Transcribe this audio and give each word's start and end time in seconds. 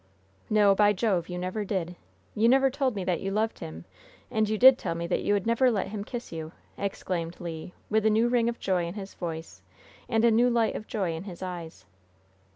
"No, 0.49 0.73
by 0.73 0.93
Jove, 0.93 1.27
so 1.27 1.33
you 1.33 1.37
never 1.37 1.63
did! 1.63 1.95
You 2.33 2.49
never 2.49 2.71
told 2.71 2.95
me 2.95 3.03
that 3.03 3.21
you 3.21 3.29
loved 3.29 3.59
him; 3.59 3.85
and 4.31 4.49
you 4.49 4.57
did 4.57 4.79
tell 4.79 4.95
me 4.95 5.05
that 5.05 5.21
you 5.21 5.35
had 5.35 5.45
never 5.45 5.69
let 5.69 5.89
him 5.89 6.03
kiss 6.03 6.31
you!" 6.31 6.53
exclaimed 6.75 7.39
Le, 7.39 7.69
with 7.87 8.03
a 8.07 8.09
new 8.09 8.27
ring 8.27 8.49
of 8.49 8.57
joy 8.59 8.87
in 8.87 8.95
his 8.95 9.13
voice 9.13 9.61
and 10.09 10.25
a 10.25 10.31
new 10.31 10.49
light 10.49 10.73
of 10.75 10.87
joy 10.87 11.13
in 11.13 11.25
his 11.25 11.43
eyes. 11.43 11.85